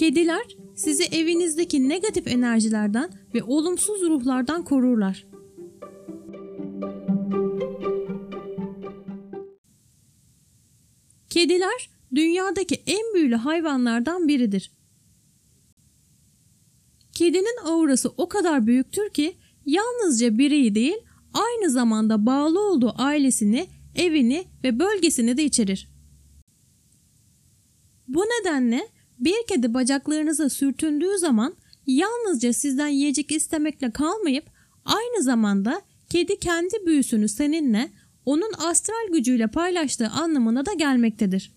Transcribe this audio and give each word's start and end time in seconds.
Kediler 0.00 0.56
sizi 0.74 1.04
evinizdeki 1.04 1.88
negatif 1.88 2.26
enerjilerden 2.26 3.10
ve 3.34 3.42
olumsuz 3.42 4.02
ruhlardan 4.02 4.64
korurlar. 4.64 5.26
Kediler 11.30 11.90
dünyadaki 12.14 12.82
en 12.86 13.14
büyülü 13.14 13.34
hayvanlardan 13.34 14.28
biridir. 14.28 14.72
Kedinin 17.12 17.66
aurası 17.66 18.08
o 18.16 18.28
kadar 18.28 18.66
büyüktür 18.66 19.10
ki 19.10 19.36
yalnızca 19.66 20.38
bireyi 20.38 20.74
değil 20.74 20.98
aynı 21.32 21.70
zamanda 21.70 22.26
bağlı 22.26 22.70
olduğu 22.70 22.94
ailesini, 22.98 23.66
evini 23.94 24.44
ve 24.64 24.78
bölgesini 24.78 25.36
de 25.36 25.44
içerir. 25.44 25.88
Bu 28.08 28.20
nedenle 28.20 28.88
bir 29.20 29.36
kedi 29.48 29.74
bacaklarınıza 29.74 30.48
sürtündüğü 30.48 31.18
zaman 31.18 31.56
yalnızca 31.86 32.52
sizden 32.52 32.88
yiyecek 32.88 33.32
istemekle 33.32 33.90
kalmayıp 33.90 34.44
aynı 34.84 35.22
zamanda 35.22 35.82
kedi 36.10 36.38
kendi 36.38 36.86
büyüsünü 36.86 37.28
seninle 37.28 37.90
onun 38.26 38.52
astral 38.58 39.12
gücüyle 39.12 39.46
paylaştığı 39.46 40.08
anlamına 40.08 40.66
da 40.66 40.72
gelmektedir. 40.72 41.52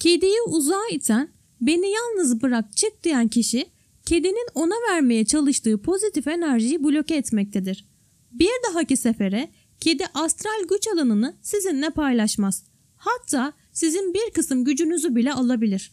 Kediyi 0.00 0.42
uzağa 0.46 0.88
iten, 0.92 1.28
beni 1.60 1.90
yalnız 1.90 2.42
bırak 2.42 2.76
çık 2.76 3.04
diyen 3.04 3.28
kişi 3.28 3.66
kedinin 4.06 4.48
ona 4.54 4.74
vermeye 4.90 5.24
çalıştığı 5.24 5.82
pozitif 5.82 6.28
enerjiyi 6.28 6.84
bloke 6.84 7.14
etmektedir. 7.14 7.84
Bir 8.32 8.50
dahaki 8.68 8.96
sefere 8.96 9.50
kedi 9.80 10.04
astral 10.14 10.68
güç 10.68 10.88
alanını 10.88 11.36
sizinle 11.42 11.90
paylaşmaz. 11.90 12.64
Hatta 12.96 13.52
sizin 13.76 14.14
bir 14.14 14.30
kısım 14.34 14.64
gücünüzü 14.64 15.14
bile 15.16 15.32
alabilir. 15.32 15.92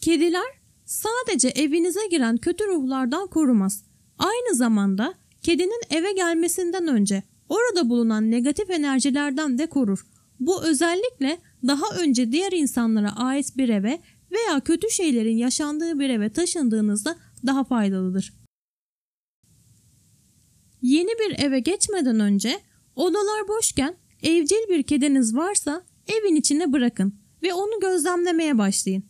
Kediler 0.00 0.46
sadece 0.84 1.48
evinize 1.48 2.06
giren 2.10 2.36
kötü 2.36 2.66
ruhlardan 2.66 3.26
korumaz. 3.26 3.84
Aynı 4.18 4.54
zamanda 4.54 5.14
kedinin 5.42 5.82
eve 5.90 6.12
gelmesinden 6.12 6.88
önce 6.88 7.22
orada 7.48 7.88
bulunan 7.88 8.30
negatif 8.30 8.70
enerjilerden 8.70 9.58
de 9.58 9.66
korur. 9.66 10.06
Bu 10.40 10.64
özellikle 10.64 11.38
daha 11.66 11.96
önce 11.96 12.32
diğer 12.32 12.52
insanlara 12.52 13.16
ait 13.16 13.56
bir 13.56 13.68
eve 13.68 14.00
veya 14.30 14.60
kötü 14.60 14.90
şeylerin 14.90 15.36
yaşandığı 15.36 15.98
bir 15.98 16.10
eve 16.10 16.32
taşındığınızda 16.32 17.16
daha 17.46 17.64
faydalıdır. 17.64 18.34
Yeni 20.82 21.10
bir 21.10 21.44
eve 21.44 21.60
geçmeden 21.60 22.20
önce 22.20 22.60
odalar 22.96 23.48
boşken 23.48 24.01
evcil 24.22 24.68
bir 24.68 24.82
kediniz 24.82 25.36
varsa 25.36 25.84
evin 26.06 26.36
içine 26.36 26.72
bırakın 26.72 27.14
ve 27.42 27.54
onu 27.54 27.80
gözlemlemeye 27.80 28.58
başlayın. 28.58 29.04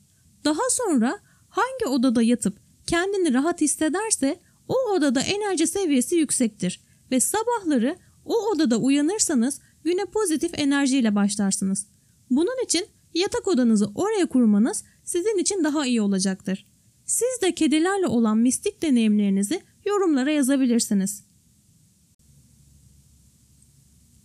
Daha 0.44 0.70
sonra 0.70 1.18
hangi 1.48 1.86
odada 1.86 2.22
yatıp 2.22 2.58
kendini 2.86 3.34
rahat 3.34 3.60
hissederse 3.60 4.40
o 4.68 4.74
odada 4.92 5.20
enerji 5.20 5.66
seviyesi 5.66 6.16
yüksektir 6.16 6.80
ve 7.10 7.20
sabahları 7.20 7.96
o 8.24 8.34
odada 8.34 8.76
uyanırsanız 8.76 9.60
güne 9.84 10.04
pozitif 10.04 10.58
enerjiyle 10.58 11.14
başlarsınız. 11.14 11.86
Bunun 12.30 12.64
için 12.64 12.86
yatak 13.14 13.48
odanızı 13.48 13.90
oraya 13.94 14.26
kurmanız 14.26 14.84
sizin 15.04 15.38
için 15.38 15.64
daha 15.64 15.86
iyi 15.86 16.02
olacaktır. 16.02 16.66
Siz 17.04 17.42
de 17.42 17.54
kedilerle 17.54 18.06
olan 18.06 18.38
mistik 18.38 18.82
deneyimlerinizi 18.82 19.60
yorumlara 19.84 20.30
yazabilirsiniz. 20.30 21.24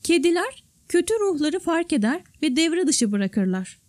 Kediler 0.04 0.67
kötü 0.90 1.14
ruhları 1.14 1.60
fark 1.60 1.94
eder 1.94 2.22
ve 2.42 2.56
devre 2.56 2.88
dışı 2.88 3.12
bırakırlar. 3.12 3.80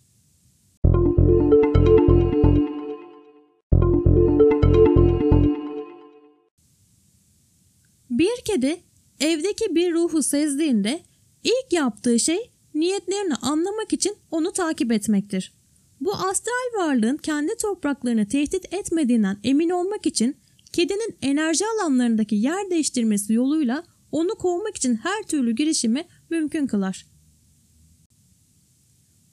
Bir 8.09 8.41
kedi 8.45 8.77
evdeki 9.19 9.75
bir 9.75 9.93
ruhu 9.93 10.23
sezdiğinde 10.23 10.99
ilk 11.43 11.73
yaptığı 11.73 12.19
şey 12.19 12.51
niyetlerini 12.73 13.35
anlamak 13.35 13.93
için 13.93 14.15
onu 14.31 14.51
takip 14.51 14.91
etmektir. 14.91 15.53
Bu 16.01 16.13
astral 16.13 16.79
varlığın 16.79 17.17
kendi 17.17 17.57
topraklarını 17.57 18.27
tehdit 18.27 18.73
etmediğinden 18.73 19.37
emin 19.43 19.69
olmak 19.69 20.05
için 20.05 20.37
kedinin 20.73 21.17
enerji 21.21 21.65
alanlarındaki 21.65 22.35
yer 22.35 22.69
değiştirmesi 22.69 23.33
yoluyla 23.33 23.83
onu 24.11 24.35
kovmak 24.35 24.75
için 24.75 24.95
her 24.95 25.23
türlü 25.23 25.55
girişimi 25.55 26.05
mümkün 26.29 26.67
kılar. 26.67 27.05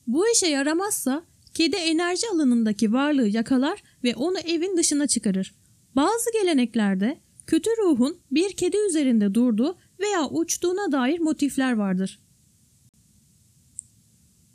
Bu 0.06 0.28
işe 0.28 0.46
yaramazsa 0.46 1.24
kedi 1.54 1.76
enerji 1.76 2.26
alanındaki 2.34 2.92
varlığı 2.92 3.28
yakalar 3.28 3.82
ve 4.04 4.14
onu 4.14 4.38
evin 4.38 4.76
dışına 4.76 5.06
çıkarır. 5.06 5.54
Bazı 5.96 6.32
geleneklerde 6.32 7.18
kötü 7.46 7.70
ruhun 7.70 8.18
bir 8.30 8.52
kedi 8.52 8.76
üzerinde 8.88 9.34
durduğu 9.34 9.76
veya 10.00 10.28
uçtuğuna 10.28 10.92
dair 10.92 11.18
motifler 11.18 11.72
vardır. 11.72 12.20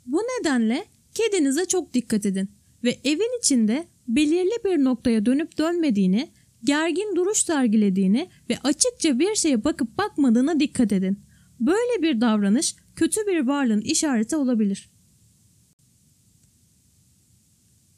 Bu 0.06 0.18
nedenle 0.18 0.84
kedinize 1.14 1.64
çok 1.64 1.94
dikkat 1.94 2.26
edin 2.26 2.50
ve 2.84 2.98
evin 3.04 3.38
içinde 3.38 3.86
belirli 4.08 4.64
bir 4.64 4.84
noktaya 4.84 5.26
dönüp 5.26 5.58
dönmediğini, 5.58 6.30
gergin 6.64 7.16
duruş 7.16 7.38
sergilediğini 7.38 8.28
ve 8.50 8.58
açıkça 8.64 9.18
bir 9.18 9.34
şeye 9.34 9.64
bakıp 9.64 9.98
bakmadığına 9.98 10.60
dikkat 10.60 10.92
edin. 10.92 11.18
Böyle 11.66 12.02
bir 12.02 12.20
davranış 12.20 12.76
kötü 12.96 13.26
bir 13.26 13.46
varlığın 13.46 13.80
işareti 13.80 14.36
olabilir. 14.36 14.90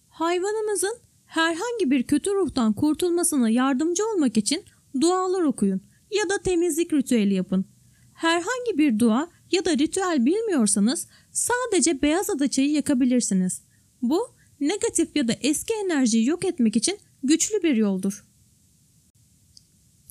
Hayvanınızın 0.08 0.98
herhangi 1.26 1.90
bir 1.90 2.02
kötü 2.02 2.30
ruhtan 2.30 2.72
kurtulmasına 2.72 3.50
yardımcı 3.50 4.02
olmak 4.06 4.36
için 4.36 4.64
dualar 5.00 5.42
okuyun 5.42 5.80
ya 6.10 6.28
da 6.28 6.38
temizlik 6.38 6.92
ritüeli 6.92 7.34
yapın. 7.34 7.64
Herhangi 8.14 8.78
bir 8.78 8.98
dua 8.98 9.30
ya 9.52 9.64
da 9.64 9.78
ritüel 9.78 10.26
bilmiyorsanız 10.26 11.08
sadece 11.32 12.02
beyaz 12.02 12.30
ada 12.30 12.48
çayı 12.48 12.70
yakabilirsiniz. 12.70 13.62
Bu 14.02 14.28
negatif 14.60 15.16
ya 15.16 15.28
da 15.28 15.32
eski 15.32 15.74
enerjiyi 15.84 16.26
yok 16.26 16.44
etmek 16.44 16.76
için 16.76 16.98
güçlü 17.22 17.62
bir 17.62 17.76
yoldur. 17.76 18.24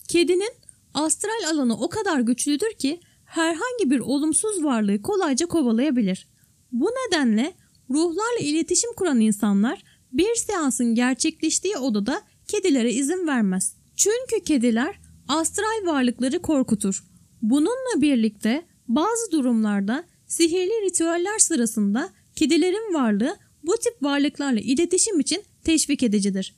Kedinin 0.08 0.54
astral 0.94 1.52
alanı 1.54 1.80
o 1.80 1.90
kadar 1.90 2.20
güçlüdür 2.20 2.74
ki 2.74 3.00
herhangi 3.34 3.90
bir 3.90 4.00
olumsuz 4.00 4.64
varlığı 4.64 5.02
kolayca 5.02 5.46
kovalayabilir. 5.46 6.28
Bu 6.72 6.86
nedenle 6.86 7.54
ruhlarla 7.90 8.40
iletişim 8.40 8.94
kuran 8.94 9.20
insanlar 9.20 9.84
bir 10.12 10.36
seansın 10.36 10.96
gerçekleştiği 10.96 11.78
odada 11.78 12.22
kedilere 12.48 12.92
izin 12.92 13.28
vermez. 13.28 13.76
Çünkü 13.96 14.44
kediler 14.46 15.00
astral 15.28 15.86
varlıkları 15.86 16.42
korkutur. 16.42 17.04
Bununla 17.42 18.02
birlikte 18.02 18.66
bazı 18.88 19.32
durumlarda 19.32 20.04
sihirli 20.28 20.86
ritüeller 20.86 21.40
sırasında 21.40 22.10
kedilerin 22.36 22.94
varlığı 22.94 23.38
bu 23.64 23.78
tip 23.78 24.04
varlıklarla 24.04 24.60
iletişim 24.60 25.20
için 25.20 25.44
teşvik 25.64 26.04
edicidir. 26.04 26.56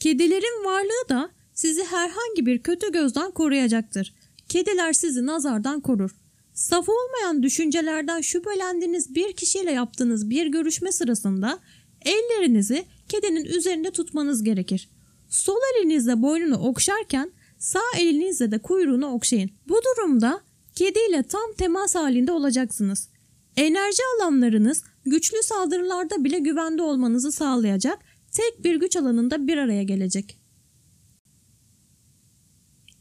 Kedilerin 0.00 0.64
varlığı 0.64 1.08
da 1.08 1.30
sizi 1.60 1.84
herhangi 1.84 2.46
bir 2.46 2.62
kötü 2.62 2.92
gözden 2.92 3.30
koruyacaktır. 3.30 4.14
Kediler 4.48 4.92
sizi 4.92 5.26
nazardan 5.26 5.80
korur. 5.80 6.10
Saf 6.54 6.88
olmayan 6.88 7.42
düşüncelerden 7.42 8.20
şüphelendiğiniz 8.20 9.14
bir 9.14 9.32
kişiyle 9.32 9.72
yaptığınız 9.72 10.30
bir 10.30 10.46
görüşme 10.46 10.92
sırasında 10.92 11.58
ellerinizi 12.04 12.84
kedinin 13.08 13.44
üzerinde 13.44 13.90
tutmanız 13.90 14.42
gerekir. 14.42 14.90
Sol 15.28 15.58
elinizle 15.76 16.22
boynunu 16.22 16.58
okşarken 16.58 17.32
sağ 17.58 17.98
elinizle 17.98 18.50
de 18.50 18.58
kuyruğunu 18.58 19.06
okşayın. 19.06 19.50
Bu 19.68 19.80
durumda 19.84 20.40
kediyle 20.74 21.22
tam 21.22 21.52
temas 21.58 21.94
halinde 21.94 22.32
olacaksınız. 22.32 23.08
Enerji 23.56 24.02
alanlarınız 24.16 24.82
güçlü 25.06 25.42
saldırılarda 25.42 26.24
bile 26.24 26.38
güvende 26.38 26.82
olmanızı 26.82 27.32
sağlayacak 27.32 27.98
tek 28.32 28.64
bir 28.64 28.76
güç 28.76 28.96
alanında 28.96 29.46
bir 29.46 29.58
araya 29.58 29.82
gelecek. 29.82 30.39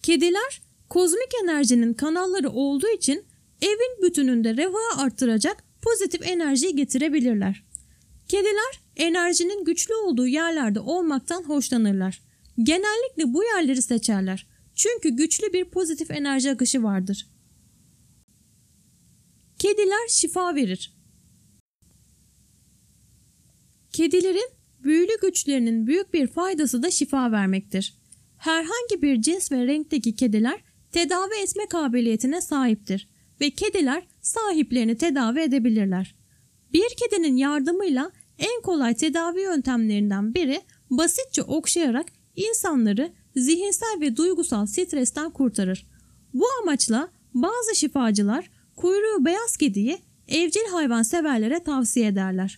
Kediler 0.09 0.61
kozmik 0.89 1.29
enerjinin 1.43 1.93
kanalları 1.93 2.49
olduğu 2.49 2.87
için 2.87 3.25
evin 3.61 4.01
bütününde 4.01 4.57
refahı 4.57 5.01
arttıracak 5.01 5.63
pozitif 5.81 6.27
enerjiyi 6.27 6.75
getirebilirler. 6.75 7.63
Kediler 8.27 8.81
enerjinin 8.95 9.65
güçlü 9.65 9.93
olduğu 9.93 10.27
yerlerde 10.27 10.79
olmaktan 10.79 11.43
hoşlanırlar. 11.43 12.21
Genellikle 12.63 13.33
bu 13.33 13.43
yerleri 13.43 13.81
seçerler. 13.81 14.47
Çünkü 14.75 15.09
güçlü 15.09 15.53
bir 15.53 15.65
pozitif 15.65 16.11
enerji 16.11 16.51
akışı 16.51 16.83
vardır. 16.83 17.27
Kediler 19.59 20.07
şifa 20.07 20.55
verir. 20.55 20.97
Kedilerin 23.91 24.49
büyülü 24.79 25.19
güçlerinin 25.21 25.87
büyük 25.87 26.13
bir 26.13 26.27
faydası 26.27 26.83
da 26.83 26.91
şifa 26.91 27.31
vermektir. 27.31 27.98
Herhangi 28.39 29.01
bir 29.01 29.21
cins 29.21 29.51
ve 29.51 29.67
renkteki 29.67 30.15
kediler 30.15 30.63
tedavi 30.91 31.33
etme 31.43 31.67
kabiliyetine 31.67 32.41
sahiptir 32.41 33.09
ve 33.41 33.49
kediler 33.49 34.07
sahiplerini 34.21 34.97
tedavi 34.97 35.39
edebilirler. 35.39 36.15
Bir 36.73 36.89
kedinin 36.97 37.37
yardımıyla 37.37 38.11
en 38.37 38.61
kolay 38.61 38.93
tedavi 38.93 39.41
yöntemlerinden 39.41 40.33
biri 40.33 40.61
basitçe 40.89 41.43
okşayarak 41.43 42.05
insanları 42.35 43.11
zihinsel 43.35 43.97
ve 44.01 44.17
duygusal 44.17 44.65
stresten 44.65 45.29
kurtarır. 45.29 45.87
Bu 46.33 46.45
amaçla 46.61 47.09
bazı 47.33 47.75
şifacılar 47.75 48.49
kuyruğu 48.75 49.25
beyaz 49.25 49.57
kediyi 49.57 49.97
evcil 50.27 50.65
hayvan 50.71 51.03
severlere 51.03 51.63
tavsiye 51.63 52.07
ederler. 52.07 52.57